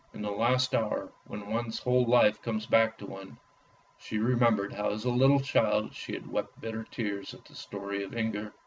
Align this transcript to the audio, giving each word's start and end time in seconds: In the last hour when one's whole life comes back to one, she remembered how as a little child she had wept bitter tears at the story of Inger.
In 0.15 0.23
the 0.23 0.31
last 0.31 0.73
hour 0.73 1.13
when 1.27 1.51
one's 1.51 1.77
whole 1.77 2.05
life 2.07 2.41
comes 2.41 2.65
back 2.65 2.97
to 2.97 3.05
one, 3.05 3.37
she 3.99 4.17
remembered 4.17 4.73
how 4.73 4.89
as 4.89 5.05
a 5.05 5.11
little 5.11 5.39
child 5.39 5.93
she 5.93 6.13
had 6.13 6.25
wept 6.31 6.59
bitter 6.59 6.85
tears 6.89 7.35
at 7.35 7.45
the 7.45 7.53
story 7.53 8.01
of 8.03 8.15
Inger. 8.15 8.51